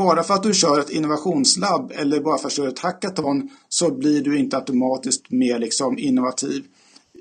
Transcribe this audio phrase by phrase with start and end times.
[0.00, 3.50] bara för att du kör ett innovationslabb eller bara för att du kör ett hackathon
[3.68, 6.64] så blir du inte automatiskt mer liksom innovativ.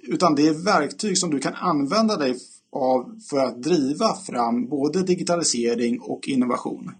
[0.03, 2.35] Utan det är verktyg som du kan använda dig
[2.71, 6.91] av för att driva fram både digitalisering och innovation.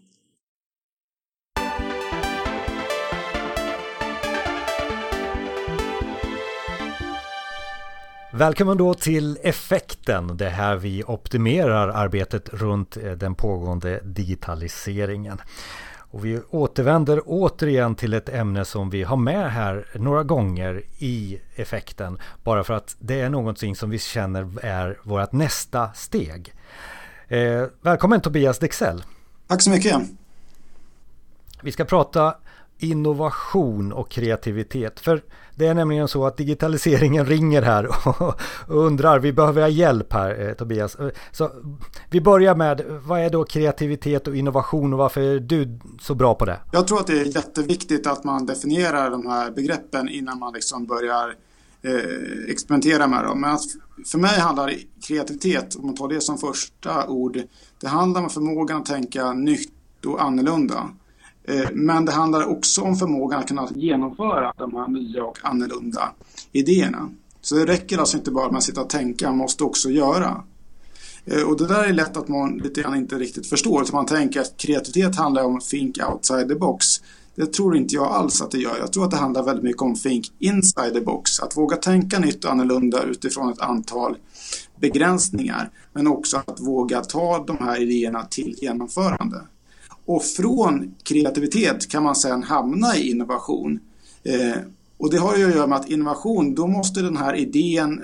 [8.40, 15.42] Välkommen då till Effekten, det här vi optimerar arbetet runt eh, den pågående digitaliseringen.
[15.98, 21.40] Och vi återvänder återigen till ett ämne som vi har med här några gånger i
[21.56, 22.20] effekten.
[22.44, 26.54] Bara för att det är någonting som vi känner är vårt nästa steg.
[27.28, 29.04] Eh, välkommen Tobias Dexell.
[29.48, 29.96] Tack så mycket.
[31.62, 32.36] Vi ska prata
[32.80, 35.00] innovation och kreativitet.
[35.00, 35.22] För
[35.56, 37.88] det är nämligen så att digitaliseringen ringer här
[38.20, 38.36] och
[38.68, 40.96] undrar, vi behöver ha hjälp här eh, Tobias.
[40.96, 41.52] Eh, så
[42.10, 46.36] vi börjar med, vad är då kreativitet och innovation och varför är du så bra
[46.36, 46.60] på det?
[46.72, 50.86] Jag tror att det är jätteviktigt att man definierar de här begreppen innan man liksom
[50.86, 51.36] börjar
[51.82, 53.42] eh, experimentera med dem.
[53.42, 53.58] Men
[54.06, 54.74] för mig handlar
[55.08, 57.40] kreativitet, om man tar det som första ord,
[57.80, 60.90] det handlar om förmågan att tänka nytt och annorlunda.
[61.44, 66.12] Eh, men det handlar också om förmågan att kunna genomföra de här nya och annorlunda
[66.52, 67.10] idéerna.
[67.42, 70.44] Så det räcker alltså inte bara med att sitta och tänka, man måste också göra.
[71.26, 73.84] Eh, och det där är lätt att man lite grann inte riktigt förstår.
[73.84, 76.86] Så man tänker att kreativitet handlar om think outside the box.
[77.36, 78.78] Det tror inte jag alls att det gör.
[78.80, 81.40] Jag tror att det handlar väldigt mycket om think inside the box.
[81.40, 84.18] Att våga tänka nytt och annorlunda utifrån ett antal
[84.80, 85.70] begränsningar.
[85.94, 89.42] Men också att våga ta de här idéerna till genomförande.
[90.10, 93.80] Och från kreativitet kan man sedan hamna i innovation.
[94.24, 94.58] Eh,
[94.98, 98.04] och det har ju att göra med att innovation, då måste den här idén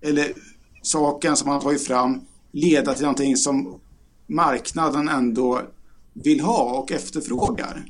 [0.00, 0.32] eller
[0.82, 2.20] saken som man har tagit fram
[2.52, 3.80] leda till någonting som
[4.26, 5.62] marknaden ändå
[6.12, 7.84] vill ha och efterfrågar.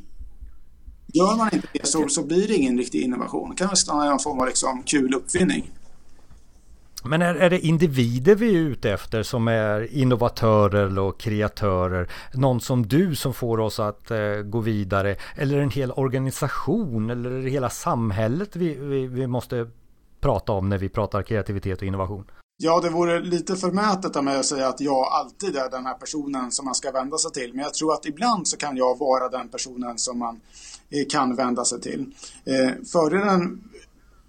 [1.06, 3.50] Gör man inte det så, så blir det ingen riktig innovation.
[3.50, 5.70] Det kan väl stanna i någon form av liksom kul uppfinning.
[7.08, 12.10] Men är, är det individer vi är ute efter som är innovatörer och kreatörer?
[12.34, 15.16] Någon som du som får oss att eh, gå vidare?
[15.36, 17.10] Eller en hel organisation?
[17.10, 19.70] Eller är det hela samhället vi, vi, vi måste
[20.20, 22.24] prata om när vi pratar kreativitet och innovation?
[22.58, 25.94] Ja, det vore lite förmätet av mig att säga att jag alltid är den här
[25.94, 27.50] personen som man ska vända sig till.
[27.54, 30.40] Men jag tror att ibland så kan jag vara den personen som man
[30.90, 32.14] eh, kan vända sig till.
[32.44, 33.70] Eh, fördelen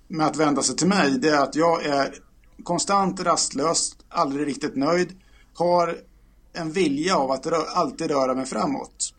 [0.07, 2.13] med att vända sig till mig, det är att jag är
[2.63, 5.09] konstant rastlös, aldrig riktigt nöjd,
[5.53, 5.97] har
[6.53, 9.13] en vilja av att rö alltid röra mig framåt.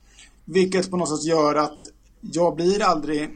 [0.45, 1.79] Vilket på något sätt gör att
[2.21, 3.31] jag blir aldrig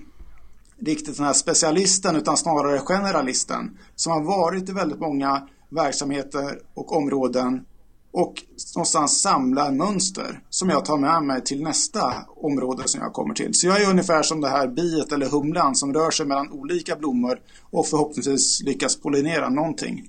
[0.80, 6.96] riktigt den här specialisten utan snarare generalisten som har varit i väldigt många verksamheter och
[6.96, 7.64] områden
[8.12, 8.34] och
[8.76, 13.54] någonstans samla mönster som jag tar med mig till nästa område som jag kommer till.
[13.54, 16.96] Så jag är ungefär som det här biet eller humlan som rör sig mellan olika
[16.96, 17.38] blommor
[17.70, 20.08] och förhoppningsvis lyckas pollinera någonting.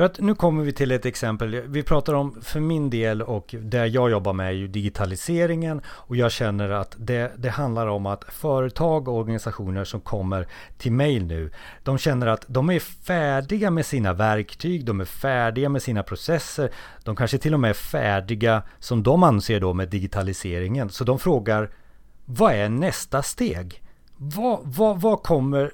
[0.00, 1.60] För att nu kommer vi till ett exempel.
[1.60, 6.16] Vi pratar om för min del och det jag jobbar med är ju digitaliseringen och
[6.16, 11.20] jag känner att det, det handlar om att företag och organisationer som kommer till mig
[11.20, 11.50] nu,
[11.82, 16.70] de känner att de är färdiga med sina verktyg, de är färdiga med sina processer,
[17.04, 20.90] de kanske till och med är färdiga som de anser då med digitaliseringen.
[20.90, 21.70] Så de frågar,
[22.24, 23.82] vad är nästa steg?
[24.16, 25.72] Vad, vad, vad kommer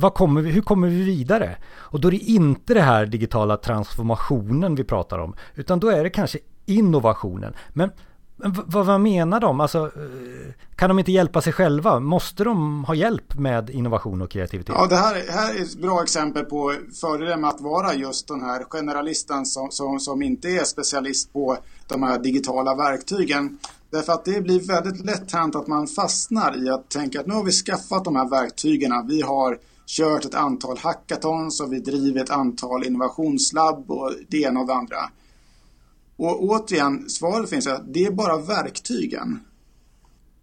[0.00, 1.56] vad kommer vi, hur kommer vi vidare?
[1.76, 6.04] Och då är det inte det här digitala transformationen vi pratar om, utan då är
[6.04, 7.54] det kanske innovationen.
[7.72, 7.90] Men,
[8.66, 9.60] vad, vad menar de?
[9.60, 12.00] Alltså, eh, kan de inte hjälpa sig själva?
[12.00, 14.74] Måste de ha hjälp med innovation och kreativitet?
[14.78, 18.40] Ja, det här, här är ett bra exempel på fördelen med att vara just den
[18.40, 23.58] här generalisten som, som, som inte är specialist på de här digitala verktygen.
[23.90, 27.34] Därför att det blir väldigt lätt hänt att man fastnar i att tänka att nu
[27.34, 29.06] har vi skaffat de här verktygen.
[29.08, 34.60] Vi har kört ett antal hackathons och vi driver ett antal innovationslabb och det ena
[34.60, 34.96] och det andra.
[36.16, 39.40] Och återigen, svaret finns att det är bara verktygen.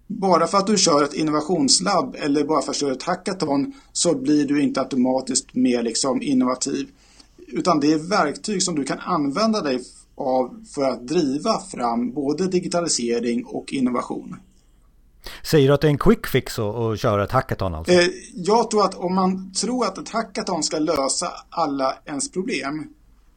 [0.07, 3.73] Bara för att du kör ett innovationslabb eller bara för att du kör ett hackathon
[3.93, 6.87] så blir du inte automatiskt mer liksom innovativ.
[7.47, 9.81] Utan det är verktyg som du kan använda dig
[10.15, 14.35] av för att driva fram både digitalisering och innovation.
[15.43, 17.93] Säger du att det är en quick fix att köra ett hackathon alltså?
[17.93, 22.87] Eh, jag tror att om man tror att ett hackathon ska lösa alla ens problem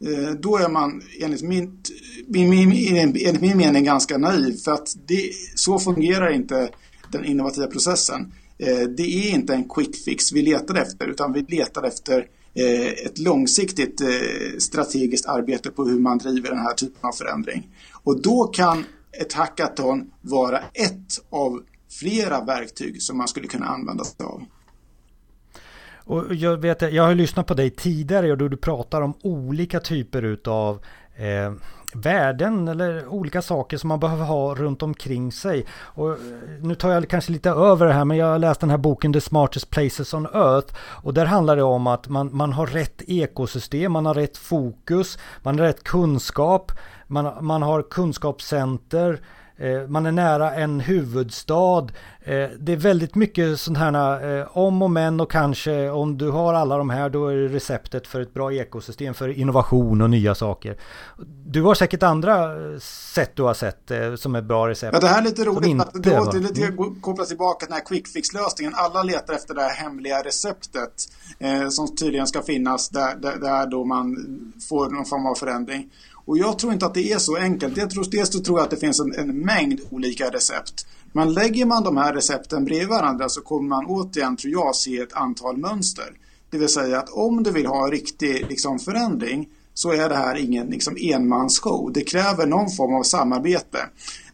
[0.06, 1.82] eh, då är man enligt min,
[2.26, 2.66] min, min,
[2.98, 6.70] enligt min mening ganska naiv för att det, så fungerar inte
[7.12, 8.32] den innovativa processen.
[8.58, 12.88] Eh, det är inte en quick fix vi letar efter utan vi letar efter eh,
[13.06, 17.68] ett långsiktigt eh, strategiskt arbete på hur man driver den här typen av förändring.
[17.92, 18.84] Och då kan
[19.20, 21.62] ett hackathon vara ett av
[22.00, 24.42] flera verktyg som man skulle kunna använda sig av.
[26.08, 29.80] Och jag, vet, jag har lyssnat på dig tidigare och då du pratar om olika
[29.80, 30.80] typer utav
[31.16, 31.52] eh,
[31.94, 35.66] värden eller olika saker som man behöver ha runt omkring sig.
[35.70, 36.16] Och eh,
[36.60, 39.12] nu tar jag kanske lite över det här men jag har läst den här boken
[39.12, 43.02] The Smartest Places on Earth och där handlar det om att man, man har rätt
[43.06, 46.72] ekosystem, man har rätt fokus, man har rätt kunskap,
[47.06, 49.20] man, man har kunskapscenter,
[49.88, 51.86] man är nära en huvudstad.
[52.28, 56.30] Eh, det är väldigt mycket sådana här eh, om och men och kanske om du
[56.30, 60.10] har alla de här då är det receptet för ett bra ekosystem för innovation och
[60.10, 60.78] nya saker.
[61.46, 64.94] Du har säkert andra sätt du har sett som är bra recept.
[64.94, 65.80] Ja, det här är lite roligt.
[65.80, 67.00] Att det är lite mm.
[67.00, 68.72] kopplas tillbaka till den här quick fix-lösningen.
[68.76, 71.08] Alla letar efter det här hemliga receptet
[71.38, 74.16] eh, som tydligen ska finnas där, där, där då man
[74.68, 75.90] får någon form av förändring.
[76.28, 77.76] Och jag tror inte att det är så enkelt.
[77.76, 80.86] Jag tror, dels så tror jag att det finns en, en mängd olika recept.
[81.12, 84.98] Men lägger man de här recepten bredvid varandra så kommer man återigen, tror jag, se
[84.98, 86.04] ett antal mönster.
[86.50, 90.36] Det vill säga att om du vill ha riktig liksom, förändring så är det här
[90.36, 91.92] ingen liksom, enmansshow.
[91.92, 93.78] Det kräver någon form av samarbete.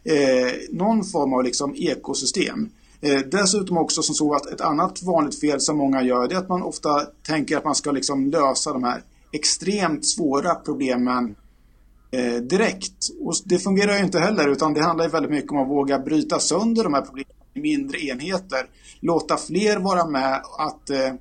[0.03, 2.69] Eh, någon form av liksom, ekosystem.
[3.01, 6.39] Eh, dessutom också som så att ett annat vanligt fel som många gör det är
[6.39, 9.01] att man ofta tänker att man ska liksom, lösa de här
[9.31, 11.35] extremt svåra problemen
[12.15, 13.09] eh, direkt.
[13.19, 15.99] Och det fungerar ju inte heller utan det handlar ju väldigt mycket om att våga
[15.99, 18.69] bryta sönder de här problemen i mindre enheter.
[18.99, 21.13] Låta fler vara med att, eh,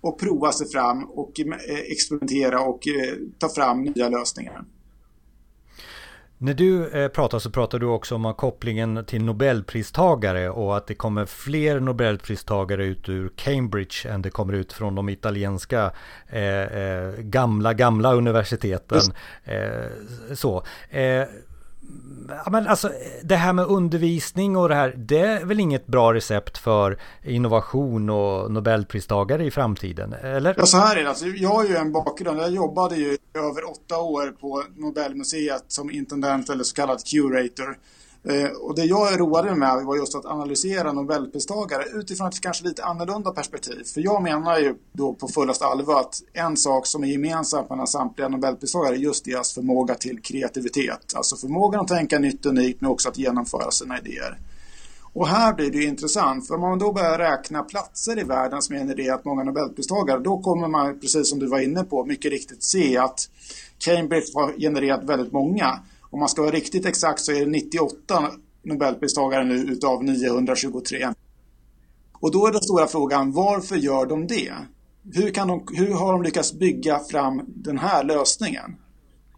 [0.00, 4.64] och prova sig fram och eh, experimentera och eh, ta fram nya lösningar.
[6.40, 10.94] När du eh, pratar så pratar du också om kopplingen till Nobelpristagare och att det
[10.94, 15.92] kommer fler Nobelpristagare ut ur Cambridge än det kommer ut från de italienska
[16.28, 19.00] eh, eh, gamla, gamla universiteten.
[19.44, 20.64] Eh, så.
[22.44, 22.92] Ja, men alltså,
[23.22, 28.10] det här med undervisning och det här, det är väl inget bra recept för innovation
[28.10, 30.54] och Nobelpristagare i framtiden, eller?
[30.58, 31.08] Ja, så här är det.
[31.08, 32.40] Alltså, jag har ju en bakgrund.
[32.40, 37.78] Jag jobbade ju över åtta år på Nobelmuseet som intendent eller så kallad curator.
[38.24, 42.64] Eh, och det jag roade mig med var just att analysera Nobelpristagare utifrån ett kanske
[42.64, 43.84] lite annorlunda perspektiv.
[43.94, 47.86] För jag menar ju då på fullast allvar att en sak som är gemensam mellan
[47.86, 51.14] samtliga Nobelpristagare är just deras förmåga till kreativitet.
[51.16, 54.38] Alltså förmågan att tänka nytt och unikt men också att genomföra sina idéer.
[55.12, 58.62] Och här blir det ju intressant, för om man då börjar räkna platser i världen
[58.62, 62.62] som genererat många Nobelpristagare, då kommer man, precis som du var inne på, mycket riktigt
[62.62, 63.28] se att
[63.78, 65.80] Cambridge har genererat väldigt många.
[66.10, 68.30] Om man ska vara riktigt exakt så är det 98
[68.62, 71.08] Nobelpristagare nu utav 923.
[72.12, 74.52] Och då är den stora frågan, varför gör de det?
[75.12, 78.76] Hur, kan de, hur har de lyckats bygga fram den här lösningen?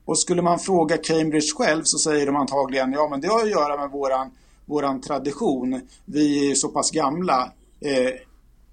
[0.04, 3.50] Och skulle man fråga Cambridge själv så säger de antagligen, ja men det har att
[3.50, 4.30] göra med våran,
[4.66, 5.80] våran tradition.
[6.04, 7.52] Vi är så pass gamla.
[7.80, 8.12] Eh,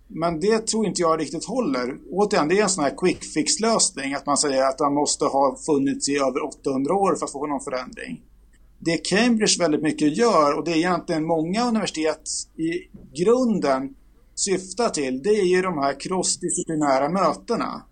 [0.07, 1.97] men det tror inte jag riktigt håller.
[2.11, 5.25] Återigen, det är en sån här quick fix lösning att man säger att den måste
[5.25, 8.21] ha funnits i över 800 år för att få någon förändring.
[8.79, 12.71] Det Cambridge väldigt mycket gör och det är egentligen många universitet i
[13.23, 13.95] grunden
[14.35, 17.83] syftar till, det är ju de här crossdisciplinära mötena.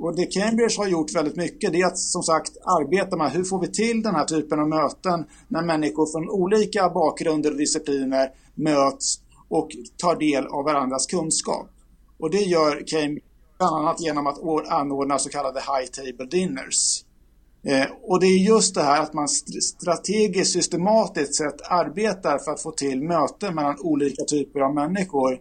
[0.00, 3.44] Och det Cambridge har gjort väldigt mycket det är att som sagt arbeta med hur
[3.44, 8.30] får vi till den här typen av möten när människor från olika bakgrunder och discipliner
[8.54, 9.20] möts
[9.54, 11.70] och tar del av varandras kunskap.
[12.18, 13.26] Och det gör Cambridge
[13.58, 17.04] bland annat genom att anordna så kallade high table dinners.
[17.66, 22.62] Eh, och det är just det här att man strategiskt systematiskt sett arbetar för att
[22.62, 25.40] få till möten mellan olika typer av människor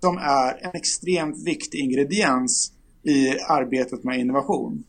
[0.00, 4.84] som är en extremt viktig ingrediens i arbetet med innovation.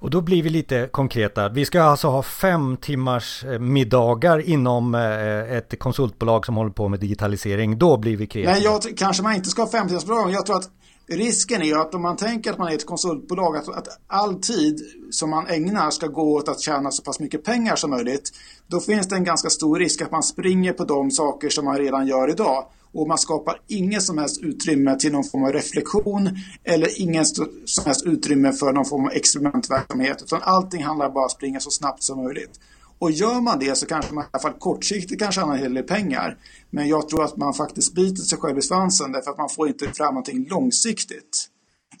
[0.00, 1.48] Och då blir vi lite konkreta.
[1.48, 6.88] Vi ska alltså ha fem timmars eh, middagar inom eh, ett konsultbolag som håller på
[6.88, 7.78] med digitalisering.
[7.78, 8.52] Då blir vi kreativa.
[8.52, 10.32] Nej, jag, kanske man inte ska ha fem timmars middagar.
[10.32, 10.70] Jag tror att
[11.08, 14.80] risken är att om man tänker att man är ett konsultbolag, att, att all tid
[15.10, 18.30] som man ägnar ska gå åt att tjäna så pass mycket pengar som möjligt.
[18.66, 21.78] Då finns det en ganska stor risk att man springer på de saker som man
[21.78, 26.30] redan gör idag och man skapar inget som helst utrymme till någon form av reflektion
[26.64, 27.24] eller ingen
[27.64, 31.60] som helst utrymme för någon form av experimentverksamhet utan allting handlar bara om att springa
[31.60, 32.60] så snabbt som möjligt.
[32.98, 35.74] Och gör man det så kanske man i alla fall kortsiktigt kan tjäna en hel
[35.74, 36.36] del pengar.
[36.70, 39.68] Men jag tror att man faktiskt biter sig själv i svansen därför att man får
[39.68, 41.48] inte fram någonting långsiktigt.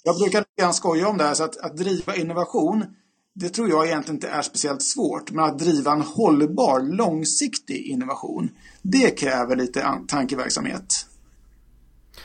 [0.02, 2.84] Jag brukar gärna skoja om det här så att, att driva innovation
[3.40, 5.30] det tror jag egentligen inte är speciellt svårt.
[5.30, 8.50] Men att driva en hållbar, långsiktig innovation,
[8.82, 11.06] det kräver lite tankeverksamhet.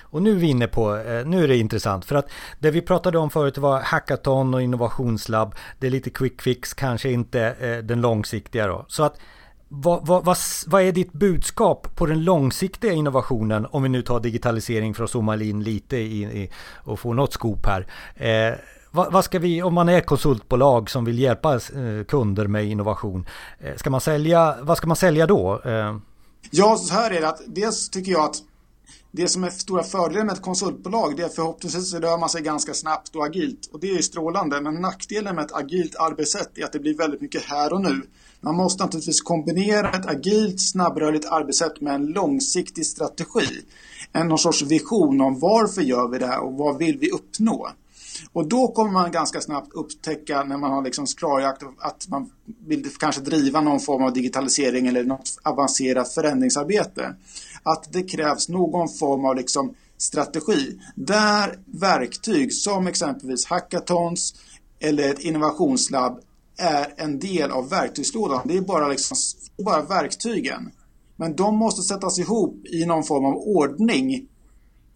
[0.02, 2.30] Och nu är vi inne på, eh, nu är det intressant för att
[2.60, 5.56] det vi pratade om förut var hackathon och innovationslabb.
[5.80, 8.86] Det är lite quick fix, kanske inte eh, den långsiktiga då.
[8.88, 9.20] Så att
[9.68, 14.20] vad, vad, vad, vad, är ditt budskap på den långsiktiga innovationen om vi nu tar
[14.20, 17.88] digitalisering för att zooma in lite i, i och få något skop här.
[18.16, 18.58] Eh,
[18.94, 23.28] vad, vad, ska vi, om man är konsultbolag som vill hjälpa eh, kunder med innovation,
[23.60, 25.62] eh, ska man sälja, vad ska man sälja då?
[25.66, 25.98] Eh,
[26.52, 28.36] ja, så här är det att dels tycker jag att
[29.12, 32.42] det som är stora fördelen med ett konsultbolag det är förhoppningsvis så rör man sig
[32.42, 36.58] ganska snabbt och agilt och det är ju strålande men nackdelen med ett agilt arbetssätt
[36.58, 38.02] är att det blir väldigt mycket här och nu.
[38.42, 43.62] Man måste naturligtvis kombinera ett agilt snabbrörligt arbetssätt med en långsiktig strategi.
[44.12, 47.70] En någon sorts vision om varför gör vi det här och vad vill vi uppnå.
[48.34, 52.30] Och då kommer man ganska snabbt upptäcka när man har liksom klarlagt att man
[52.68, 57.16] vill kanske driva någon form av digitalisering eller något avancerat förändringsarbete.
[57.64, 64.34] Att det krävs någon form av liksom strategi där verktyg som exempelvis hackathons
[64.80, 66.20] eller ett innovationslabb
[66.58, 68.42] är en del av verktygslådan.
[68.46, 69.18] Det är bara, liksom,
[69.66, 70.72] bara verktygen.
[71.16, 74.28] Men de måste sättas ihop i någon form av ordning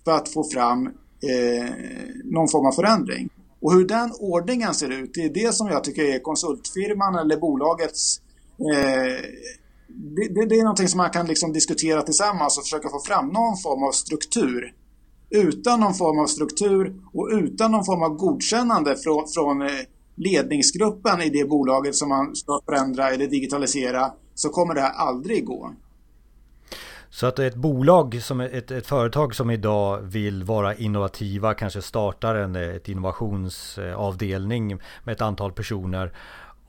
[0.03, 0.89] för att få fram
[1.21, 1.71] eh,
[2.23, 3.29] någon form av förändring.
[3.61, 7.37] Och hur den ordningen ser ut, det är det som jag tycker är konsultfirman eller
[7.37, 8.21] bolagets
[8.59, 9.25] eh,
[9.87, 13.27] det, det, det, är någonting som man kan liksom diskutera tillsammans och försöka få fram
[13.27, 14.73] någon form av struktur.
[15.29, 19.67] Utan någon form av struktur och utan någon form av godkännande från, från eh,
[20.15, 25.45] ledningsgruppen i det bolaget som man ska förändra eller digitalisera så kommer det här aldrig
[25.45, 25.73] gå.
[27.17, 32.35] Så att ett bolag, som ett, ett företag som idag vill vara innovativa, kanske startar
[32.35, 36.13] en eh, ett innovationsavdelning med ett antal personer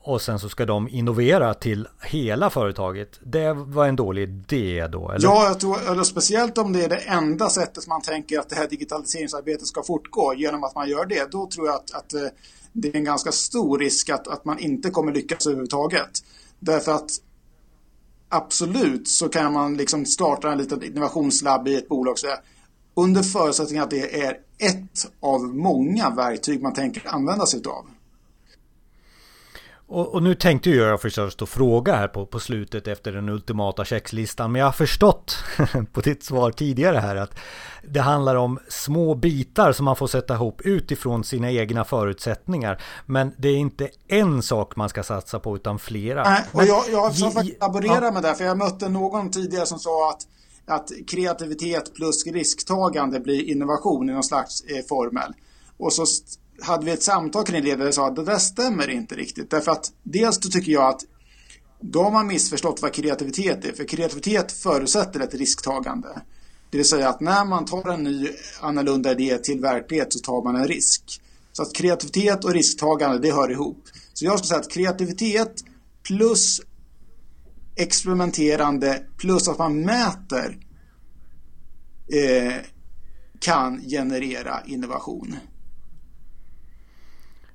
[0.01, 3.19] och sen så ska de innovera till hela företaget.
[3.23, 5.11] Det var en dålig idé då?
[5.11, 5.23] Eller?
[5.27, 8.55] Ja, jag tror, eller speciellt om det är det enda sättet man tänker att det
[8.55, 11.31] här digitaliseringsarbetet ska fortgå genom att man gör det.
[11.31, 12.21] Då tror jag att, att eh,
[12.73, 16.09] det är en ganska stor risk att, att man inte kommer lyckas överhuvudtaget.
[16.59, 17.11] Därför att
[18.29, 22.19] absolut så kan man liksom starta en liten innovationslabb i ett bolag.
[22.19, 22.27] Så
[22.93, 27.85] under förutsättning att det är ett av många verktyg man tänker använda sig av.
[29.91, 33.85] Och, och, nu tänkte jag förstås att fråga här på, på slutet efter den ultimata
[33.85, 34.51] checklistan.
[34.51, 35.37] Men jag har förstått
[35.93, 37.35] på ditt svar tidigare här att
[37.83, 42.81] det handlar om små bitar som man får sätta ihop utifrån sina egna förutsättningar.
[43.05, 46.23] Men det är inte en sak man ska satsa på utan flera.
[46.23, 48.11] Nej, och jag, jag har faktiskt laborera ja.
[48.11, 48.35] med det.
[48.35, 50.27] För jag mötte någon tidigare som sa att
[50.65, 55.33] att kreativitet plus risktagande blir innovation i någon slags eh, formel.
[55.77, 56.05] Och så
[56.61, 59.49] hade vi ett samtal kring det där jag sa att det där stämmer inte riktigt.
[59.49, 61.01] Därför att dels då tycker jag att
[61.81, 63.73] då har man missförstått vad kreativitet är.
[63.73, 66.21] För kreativitet förutsätter ett risktagande.
[66.69, 70.43] Det vill säga att när man tar en ny annorlunda idé till verklighet så tar
[70.43, 71.21] man en risk.
[71.51, 73.83] Så att kreativitet och risktagande, det hör ihop.
[74.13, 75.63] Så jag skulle säga att kreativitet
[76.03, 76.61] plus
[77.75, 80.59] experimenterande plus att man mäter
[82.13, 82.53] eh,
[83.39, 85.35] kan generera innovation.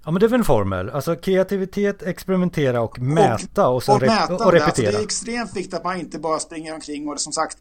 [0.04, 0.90] Ja men det är väl en formel.
[0.90, 4.66] Alltså kreativitet, experimentera och mäta och, och, sen och, mäta och repetera.
[4.66, 7.58] Alltså, det är extremt viktigt att man inte bara springer omkring och som sagt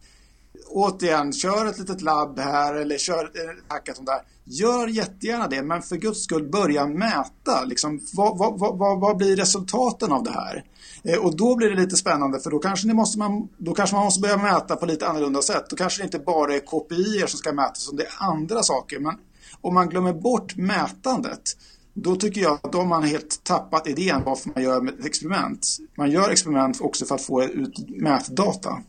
[0.67, 4.21] återigen, kör ett litet labb här eller kör ett hackathon där.
[4.43, 7.63] Gör jättegärna det, men för guds skull börja mäta.
[7.65, 10.63] Liksom, vad, vad, vad, vad blir resultaten av det här?
[11.03, 13.95] Eh, och då blir det lite spännande för då kanske, ni måste man, då kanske
[13.95, 15.65] man måste börja mäta på lite annorlunda sätt.
[15.69, 18.99] Då kanske det inte bara är KPI som ska mätas, utan det är andra saker.
[18.99, 19.15] Men
[19.61, 21.57] om man glömmer bort mätandet
[21.93, 25.67] då tycker jag att då har man helt tappat idén varför man gör ett experiment.
[25.97, 28.81] Man gör experiment också för att få ut mätdata.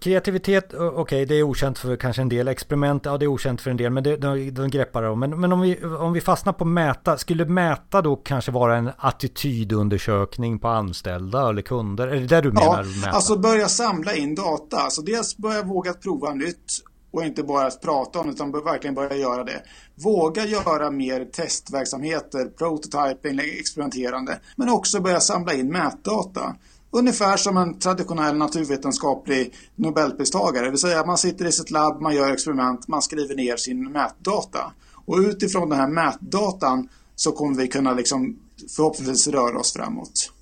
[0.00, 2.48] Kreativitet, okej okay, det är okänt för kanske en del.
[2.48, 3.92] Experiment, ja det är okänt för en del.
[3.92, 5.20] Men det, de, de greppar dem.
[5.20, 8.90] Men, men om, vi, om vi fastnar på mäta, skulle mäta då kanske vara en
[8.96, 12.08] attitydundersökning på anställda eller kunder?
[12.08, 12.84] Är det det du menar?
[12.84, 13.10] Ja, mäta?
[13.10, 14.76] alltså börja samla in data.
[14.76, 19.16] Alltså dels börja våga prova nytt och inte bara prata om det utan verkligen börja
[19.16, 19.62] göra det.
[19.94, 26.56] Våga göra mer testverksamheter, prototyping, experimenterande, men också börja samla in mätdata.
[26.90, 32.14] Ungefär som en traditionell naturvetenskaplig Nobelpristagare, det vill säga man sitter i sitt labb, man
[32.14, 34.72] gör experiment, man skriver ner sin mätdata.
[35.04, 38.36] Och utifrån den här mätdatan så kommer vi kunna liksom
[38.76, 40.32] förhoppningsvis röra oss framåt.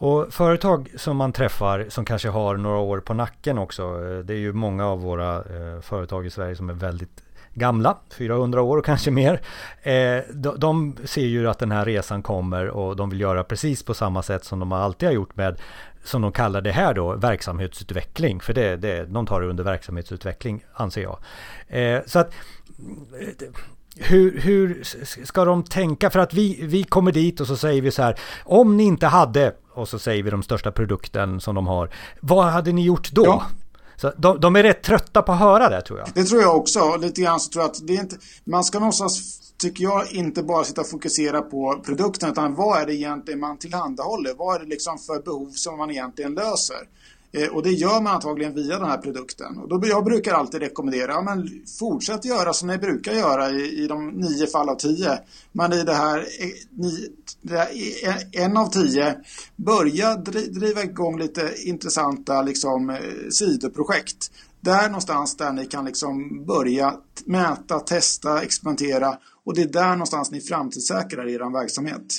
[0.00, 3.82] Och företag som man träffar som kanske har några år på nacken också.
[3.82, 7.22] Eh, det är ju många av våra eh, företag i Sverige som är väldigt
[7.54, 9.40] gamla, 400 år och kanske mer.
[9.82, 10.18] Eh,
[10.56, 14.22] de, ser ju att den här resan kommer och de vill göra precis på samma
[14.22, 15.60] sätt som de alltid har gjort med
[16.04, 18.40] som de kallar det här då, verksamhetsutveckling.
[18.40, 21.18] För det, det, de tar det under verksamhetsutveckling, anser jag.
[22.06, 22.32] Så att
[23.96, 24.82] hur, hur
[25.24, 26.10] ska de tänka?
[26.10, 29.06] För att vi, vi kommer dit och så säger vi så här, om ni inte
[29.06, 33.10] hade, och så säger vi de största produkten som de har, vad hade ni gjort
[33.12, 33.24] då?
[33.24, 33.42] Ja.
[33.96, 36.08] Så de, de, är rätt trötta på att höra det tror jag.
[36.14, 36.96] Det tror jag också.
[36.96, 40.42] Lite grann så tror jag att det är inte, man ska någonstans, tycker jag, inte
[40.42, 44.34] bara sitta och fokusera på produkten utan vad är det egentligen man tillhandahåller?
[44.34, 46.76] Vad är det liksom för behov som man egentligen löser?
[47.32, 49.58] Eh, och det gör man antagligen via den här produkten.
[49.58, 53.84] Och då, jag brukar alltid rekommendera, ja, men fortsätt göra som ni brukar göra i,
[53.84, 55.18] i de nio fall av tio.
[55.52, 57.08] Men i det här, eh, ni,
[57.42, 57.68] det här
[58.04, 59.16] eh, en av tio,
[59.56, 60.16] börja
[60.50, 62.96] driva igång lite intressanta liksom, eh,
[63.30, 64.30] sidoprojekt.
[64.60, 66.94] Där någonstans där ni kan liksom börja
[67.24, 72.14] mäta, testa, experimentera och det är där någonstans ni framtidssäkrar er verksamhet.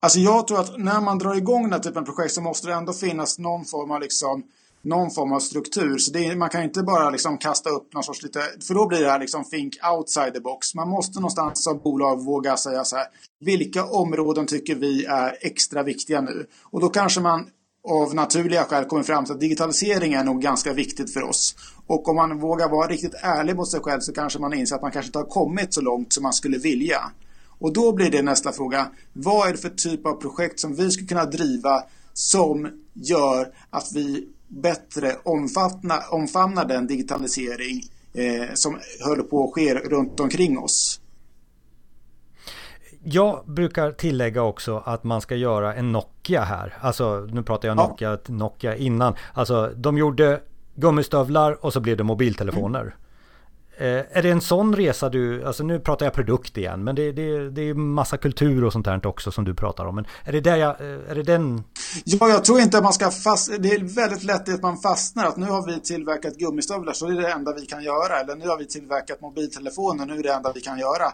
[0.00, 2.66] Alltså jag tror att när man drar igång den här typen av projekt så måste
[2.66, 4.42] det ändå finnas någon form av liksom
[4.84, 5.98] någon form av struktur.
[5.98, 9.00] Så är, man kan inte bara liksom kasta upp någon sorts lite, för då blir
[9.00, 10.74] det här liksom think outside the box.
[10.74, 13.06] Man måste någonstans som bolag våga säga så här,
[13.40, 16.46] vilka områden tycker vi är extra viktiga nu?
[16.62, 17.46] Och då kanske man
[17.88, 21.54] av naturliga skäl kommer fram till att digitalisering är nog ganska viktigt för oss.
[21.86, 24.82] Och om man vågar vara riktigt ärlig mot sig själv så kanske man inser att
[24.82, 27.00] man kanske inte har kommit så långt som man skulle vilja.
[27.62, 28.90] Och då blir det nästa fråga.
[29.12, 33.92] Vad är det för typ av projekt som vi skulle kunna driva som gör att
[33.94, 41.00] vi bättre omfamnar, omfamnar den digitalisering eh, som håller på att ske runt omkring oss?
[43.04, 46.78] Jag brukar tillägga också att man ska göra en Nokia här.
[46.80, 48.18] Alltså nu pratar jag Nokia, ja.
[48.34, 49.14] Nokia innan.
[49.34, 50.40] Alltså de gjorde
[50.74, 52.80] gummistövlar och så blev det mobiltelefoner.
[52.80, 52.92] Mm.
[53.82, 57.12] Eh, är det en sån resa du, alltså nu pratar jag produkt igen, men det,
[57.12, 59.94] det, det är massa kultur och sånt där också som du pratar om.
[59.94, 61.62] Men är det, där jag, eh, är det den?
[62.04, 63.50] Ja, jag tror inte att man ska fast...
[63.58, 65.24] Det är väldigt lätt att man fastnar.
[65.24, 68.20] Att nu har vi tillverkat gummistövlar så det är det enda vi kan göra.
[68.20, 71.12] Eller nu har vi tillverkat mobiltelefoner, nu är det det enda vi kan göra.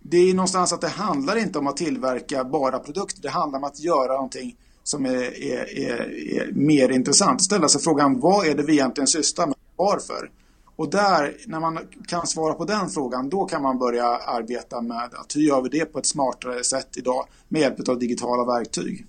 [0.00, 3.22] Det är någonstans att det handlar inte om att tillverka bara produkter.
[3.22, 6.00] Det handlar om att göra någonting som är, är, är,
[6.40, 7.42] är mer intressant.
[7.42, 9.56] Ställa sig frågan, vad är det vi egentligen sysslar med?
[9.76, 10.30] Varför?
[10.76, 15.10] Och där, när man kan svara på den frågan, då kan man börja arbeta med
[15.14, 19.06] att hur gör vi det på ett smartare sätt idag med hjälp av digitala verktyg.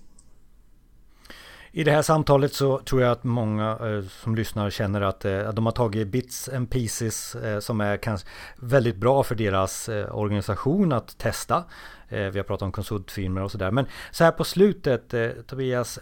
[1.72, 5.08] I det här samtalet så tror jag att många eh, som lyssnar känner eh,
[5.48, 9.88] att, de har tagit bits and pieces eh, som är kanske väldigt bra för deras
[10.10, 11.64] organisation att testa.
[12.10, 13.70] Vi har pratat om konsultfirmor och sådär.
[13.70, 15.14] Men så här på slutet
[15.46, 15.98] Tobias,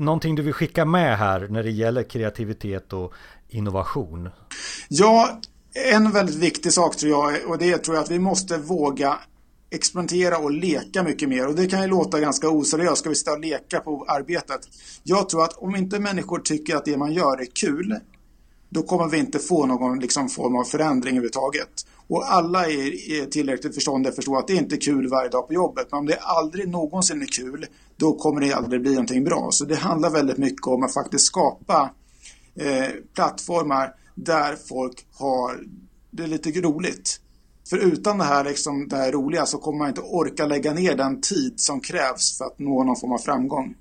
[0.00, 3.12] någonting du vill skicka med här när det gäller kreativitet och
[3.48, 4.28] innovation?
[4.88, 5.40] Ja,
[5.92, 9.18] en väldigt viktig sak tror jag och det tror jag att vi måste våga
[9.70, 11.48] experimentera och leka mycket mer.
[11.48, 12.98] Och det kan ju låta ganska oseriöst.
[12.98, 14.60] Ska vi sitta och leka på arbetet?
[15.02, 17.96] Jag tror att om inte människor tycker att det man gör är kul,
[18.68, 21.86] då kommer vi inte få någon liksom, form av förändring överhuvudtaget.
[22.10, 25.48] Och alla är, är tillräckligt förståndiga att förstå att det inte är kul varje dag
[25.48, 25.86] på jobbet.
[25.90, 29.48] Men om det aldrig någonsin är kul, då kommer det aldrig bli någonting bra.
[29.52, 31.90] Så det handlar väldigt mycket om att faktiskt skapa
[32.54, 35.60] eh, plattformar där folk har
[36.10, 37.20] det lite roligt.
[37.70, 40.96] För utan det här, liksom, det här roliga så kommer man inte orka lägga ner
[40.96, 43.74] den tid som krävs för att nå någon form av framgång.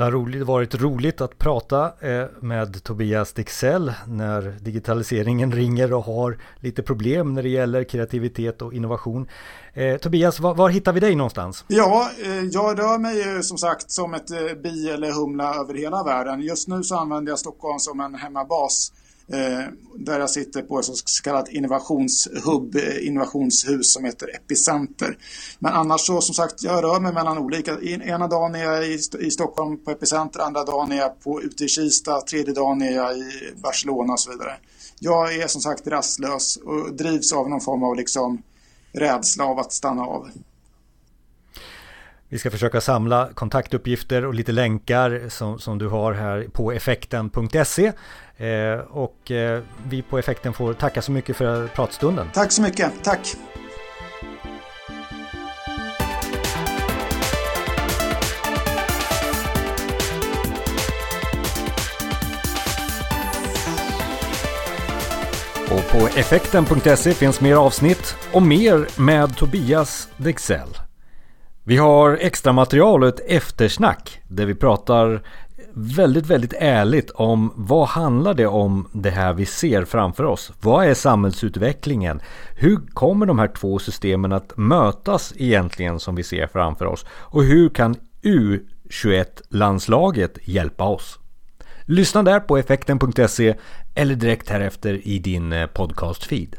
[0.00, 6.38] Det har varit roligt att prata eh, med Tobias Dixell när digitaliseringen ringer och har
[6.56, 9.28] lite problem när det gäller kreativitet och innovation.
[9.74, 11.64] Eh, Tobias, var, var, hittar vi dig någonstans?
[11.68, 16.40] Ja, eh, jag rör mig som sagt som ett bi eller humla över hela världen.
[16.40, 18.92] Just nu så använder jag Stockholm som en hemmabas
[19.32, 19.64] Eh,
[19.94, 25.18] där jag sitter på ett så kallat innovationshubb, eh, innovationshus som heter Epicenter.
[25.58, 27.80] Men annars så som sagt, jag rör mig mellan olika.
[27.80, 31.68] Ena dagen är jag i, Stockholm på Epicenter, andra dagen är jag på, ute i
[31.68, 34.56] Kista, tredje dagen är jag i Barcelona och så vidare.
[34.98, 38.42] Jag är som sagt rastlös och drivs av någon form av liksom
[38.92, 40.30] rädsla av att stanna av.
[42.32, 47.92] Vi ska försöka samla kontaktuppgifter och lite länkar som, som du har här på effekten.se.
[48.40, 52.30] Eh, och eh, vi på Effekten får tacka så mycket för pratstunden.
[52.34, 53.04] Tack så mycket.
[53.04, 53.34] Tack.
[65.70, 70.68] Och på effekten.se finns mer avsnitt och mer med Tobias Dexell.
[71.64, 75.22] Vi har extra material och ett eftersnack där vi pratar
[75.74, 80.52] väldigt, väldigt ärligt om vad handlar det om det här vi ser framför oss?
[80.60, 82.20] Vad är samhällsutvecklingen?
[82.54, 87.06] Hur kommer de här två systemen att mötas egentligen som vi ser framför oss?
[87.10, 91.18] Och hur kan U21-landslaget hjälpa oss?
[91.84, 93.54] Lyssna där på effekten.se
[93.94, 96.56] eller direkt härefter i din eh, podcast-feed.